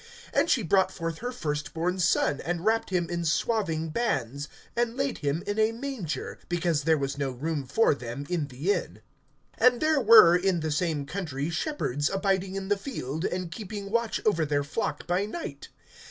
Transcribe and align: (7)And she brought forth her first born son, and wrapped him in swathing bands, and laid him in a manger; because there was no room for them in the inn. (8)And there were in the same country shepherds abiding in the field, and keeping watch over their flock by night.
(7)And 0.33 0.49
she 0.49 0.63
brought 0.63 0.89
forth 0.91 1.19
her 1.19 1.31
first 1.31 1.75
born 1.75 1.99
son, 1.99 2.41
and 2.43 2.65
wrapped 2.65 2.89
him 2.89 3.07
in 3.07 3.23
swathing 3.23 3.89
bands, 3.89 4.47
and 4.75 4.97
laid 4.97 5.19
him 5.19 5.43
in 5.45 5.59
a 5.59 5.71
manger; 5.71 6.39
because 6.49 6.81
there 6.85 6.97
was 6.97 7.19
no 7.19 7.29
room 7.29 7.67
for 7.67 7.93
them 7.93 8.25
in 8.27 8.47
the 8.47 8.71
inn. 8.73 9.01
(8)And 9.61 9.79
there 9.79 10.01
were 10.01 10.35
in 10.35 10.61
the 10.61 10.71
same 10.71 11.05
country 11.05 11.51
shepherds 11.51 12.09
abiding 12.09 12.55
in 12.55 12.67
the 12.67 12.77
field, 12.77 13.25
and 13.25 13.51
keeping 13.51 13.91
watch 13.91 14.19
over 14.25 14.43
their 14.43 14.63
flock 14.63 15.05
by 15.05 15.27
night. 15.27 15.67